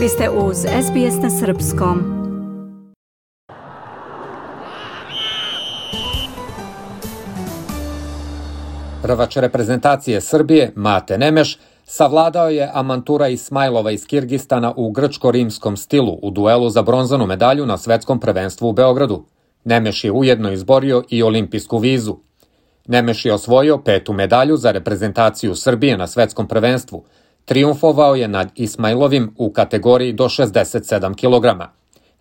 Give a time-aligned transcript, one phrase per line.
[0.00, 1.98] Vi ste uz SBS na Srpskom.
[9.02, 16.30] Prvač reprezentacije Srbije, Mate Nemeš, savladao je Amantura Ismajlova iz Kirgistana u grčko-rimskom stilu u
[16.30, 19.24] duelu za bronzanu medalju na svetskom prvenstvu u Beogradu.
[19.64, 22.16] Nemeš je ujedno izborio i olimpijsku vizu.
[22.86, 27.04] Nemeš je osvojio petu medalju za reprezentaciju Srbije na svetskom prvenstvu.
[27.50, 31.62] Triumfovao je nad Ismailovim u kategoriji do 67 kg.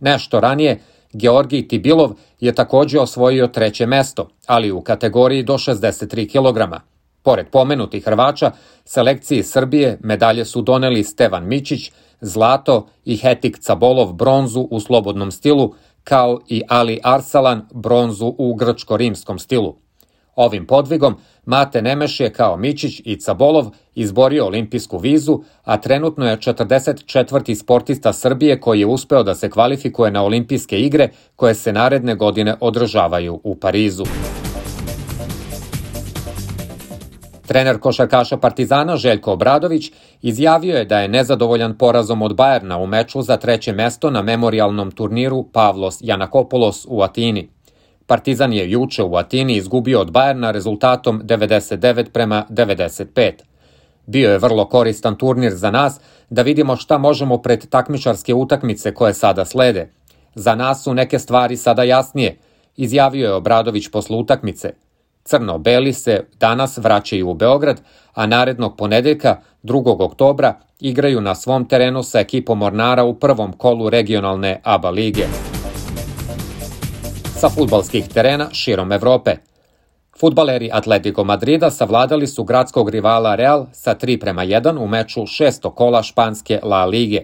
[0.00, 0.80] Nešto ranije,
[1.12, 2.10] Georgij Tibilov
[2.40, 6.74] je takođe osvojio treće mesto, ali u kategoriji do 63 kg.
[7.22, 8.50] Pored pomenutih Hrvača,
[8.84, 15.74] selekciji Srbije medalje su doneli Stevan Mićić, zlato i Hetik Cabolov bronzu u slobodnom stilu,
[16.04, 19.76] kao i Ali Arsalan bronzu u grčko-rimskom stilu.
[20.38, 26.36] Ovim podvigom Mate Nemeš je kao Mićić i Cabolov izborio olimpijsku vizu, a trenutno je
[26.36, 27.54] 44.
[27.54, 32.54] sportista Srbije koji je uspeo da se kvalifikuje na olimpijske igre koje se naredne godine
[32.60, 34.04] održavaju u Parizu.
[37.46, 39.92] Trener košarkaša Partizana Željko Obradović
[40.22, 44.90] izjavio je da je nezadovoljan porazom od Bajerna u meču za treće mesto na memorialnom
[44.90, 47.57] turniru Pavlos Janakopolos u Atini.
[48.08, 53.32] Partizan je juče u Atini izgubio od Bajerna rezultatom 99 prema 95.
[54.06, 59.14] Bio je vrlo koristan turnir za nas da vidimo šta možemo pred takmičarske utakmice koje
[59.14, 59.92] sada slede.
[60.34, 62.36] Za nas su neke stvari sada jasnije,
[62.76, 64.72] izjavio je Obradović posle utakmice–
[65.28, 67.80] Crno-beli se danas vraćaju u Beograd,
[68.14, 69.96] a narednog ponedeljka, 2.
[70.04, 75.47] oktobra, igraju na svom terenu sa ekipom Mornara u prvom kolu regionalne ABA lige.
[77.38, 79.36] Sa futbalskih terena širom Evrope.
[80.20, 85.70] Futbaleri Atletico Madrida savladali su gradskog rivala Real sa 3 prema 1 u meču šesto
[85.70, 87.20] kola španske La Lige.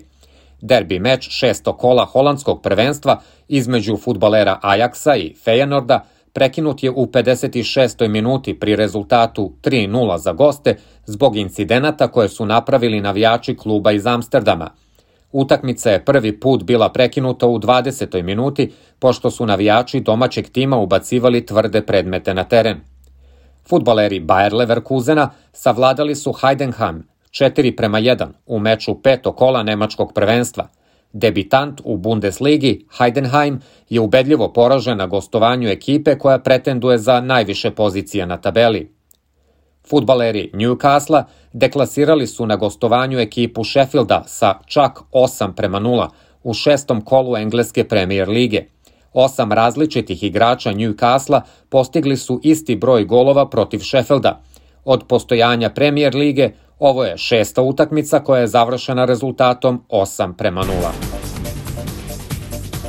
[0.60, 8.08] Derbi meč šesto kola holandskog prvenstva između futbalera Ajaxa i Fejenorda– prekinut je u 56.
[8.08, 14.70] minuti pri rezultatu 3-0 za goste zbog incidenata koje su napravili navijači kluba iz Amsterdama.
[15.34, 18.22] Utakmica je prvi put bila prekinuta u 20.
[18.22, 22.80] minuti, pošto su navijači domaćeg tima ubacivali tvrde predmete na teren.
[23.68, 30.68] Futbaleri Bayer Leverkusena savladali su Heidenheim 4 prema 1 u meču peto kola nemačkog prvenstva–
[31.14, 38.26] Debitant u Bundesligi, Heidenheim, je ubedljivo poražen na gostovanju ekipe koja pretenduje za najviše pozicije
[38.26, 38.93] na tabeli.
[39.90, 46.08] Futbaleri Newcastle deklasirali su na gostovanju ekipu Sheffielda sa čak 8 prema 0
[46.42, 48.64] u šestom kolu Engleske premier lige.
[49.12, 54.40] Osam različitih igrača Newcastle postigli su isti broj golova protiv Sheffielda.
[54.84, 61.13] Od postojanja premier lige Ovo je šesta utakmica koja je završena rezultatom 8 prema 0.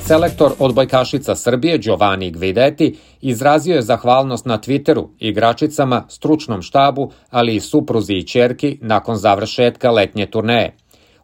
[0.07, 7.59] Selektor odbojkašica Srbije Giovanni Gvideti izrazio je zahvalnost na Twitteru igračicama, stručnom štabu, ali i
[7.59, 10.75] supruzi i čerki nakon završetka letnje turneje.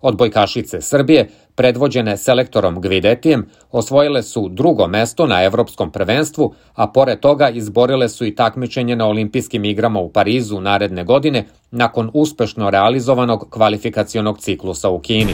[0.02, 7.50] Odbojkašice Srbije, predvođene selektorom Gvidetijem, osvojile su drugo mesto na evropskom prvenstvu, a pored toga
[7.50, 14.40] izborile su i takmičenje na olimpijskim igrama u Parizu naredne godine nakon uspešno realizovanog kvalifikacionog
[14.40, 15.34] ciklusa u Kini.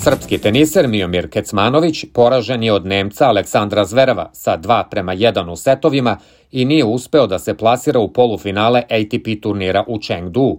[0.00, 5.56] Srpski teniser Miomir Kecmanović poražen je od Nemca Aleksandra Zverava sa 2 prema 1 u
[5.56, 6.18] setovima
[6.52, 10.58] i nije uspeo da se plasira u polufinale ATP turnira u Chengdu.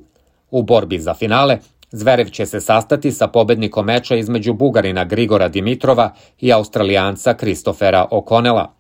[0.51, 1.57] U borbi za finale
[1.91, 8.73] Zverev će se sastati sa pobednikom meča između Bugarina Grigora Dimitrova i Australijanca Kristofera Okonela.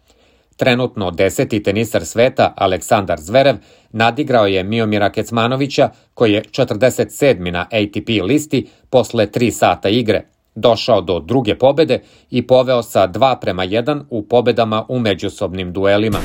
[0.57, 3.55] Trenutno deseti tenisar sveta Aleksandar Zverev
[3.91, 7.51] nadigrao je Miomira Kecmanovića koji je 47.
[7.51, 10.25] na ATP listi posle 3 sata igre.
[10.61, 16.17] Došao do druge pobede i poveo sa 2 prema 1 u pobedama u međusobnim duelima.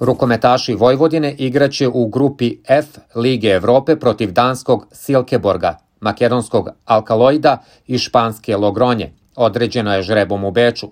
[0.00, 8.56] Rukometaši Vojvodine igraće u grupi F Lige Evrope protiv danskog Silkeborga, makedonskog Alkaloida i španske
[8.56, 9.12] Logronje.
[9.36, 10.90] Određeno je žrebom u Beču.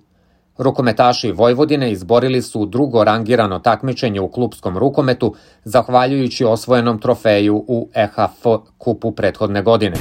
[0.58, 8.46] Rukometaši Vojvodine izborili su drugo rangirano takmičenje u klubskom rukometu, zahvaljujući osvojenom trofeju u EHF
[8.78, 9.96] kupu prethodne godine.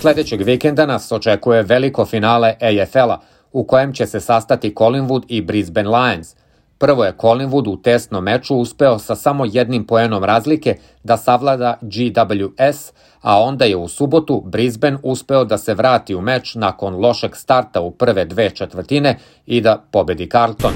[0.00, 3.20] Sledećeg vikenda nas očekuje veliko finale AFL-a,
[3.52, 6.34] u kojem će se sastati Collingwood i Brisbane Lions.
[6.78, 12.92] Prvo je Collingwood u testnom meču uspeo sa samo jednim poenom razlike da savlada GWS,
[13.20, 17.80] a onda je u subotu Brisbane uspeo da se vrati u meč nakon lošeg starta
[17.80, 20.72] u prve dve četvrtine i da pobedi Carlton.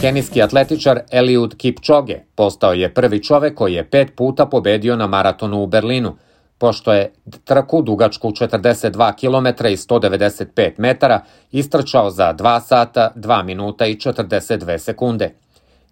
[0.00, 5.62] Kenijski atletičar Eliud Kipchoge postao je prvi čovek koji je pet puta pobedio na maratonu
[5.62, 6.16] u Berlinu,
[6.58, 7.12] pošto je
[7.44, 11.20] trku dugačku 42 km i 195 metara
[11.52, 15.34] istrčao za 2 sata, 2 minuta i 42 sekunde.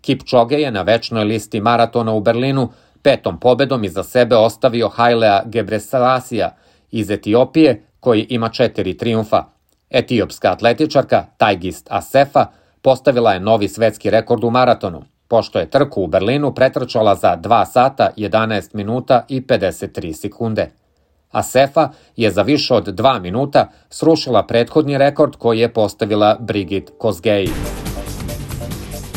[0.01, 2.69] Kipchoge je na večnoj listi maratona u Berlinu
[3.03, 6.57] petom pobedom iza sebe ostavio Hailea Gebreselasija
[6.91, 9.45] iz Etiopije, koji ima četiri triumfa.
[9.91, 12.47] Etiopska atletičarka Tajgist Asefa
[12.83, 17.65] postavila je novi svetski rekord u maratonu, pošto je trku u Berlinu pretrčala za 2
[17.65, 20.71] sata, 11 minuta i 53 sekunde.
[21.31, 27.49] Asefa je za više od 2 minuta srušila prethodni rekord koji je postavila Brigit Kosgei.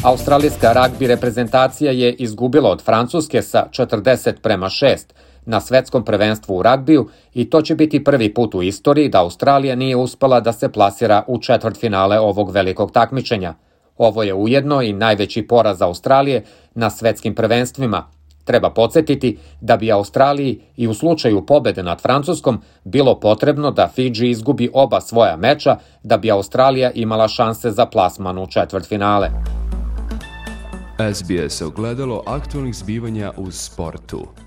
[0.04, 4.98] Australijska ragbi reprezentacija je izgubila od Francuske sa 40 prema 6
[5.46, 9.76] na svetskom prvenstvu u ragbiju i to će biti prvi put u istoriji da Australija
[9.76, 13.54] nije uspela da se plasira u četvrtfinale ovog velikog takmičenja.
[13.98, 16.44] Ovo je ujedno i najveći poraz Australije
[16.76, 18.08] na svetskim prvenstvima.
[18.44, 24.30] Treba podsjetiti da bi Australiji i u slučaju pobede nad Francuskom bilo potrebno da Fidži
[24.30, 29.30] izgubi oba svoja meča da bi Australija imala šanse za plasman u četvrtfinale.
[31.14, 34.47] SBS ogledalo aktualnih zbivanja u sportu.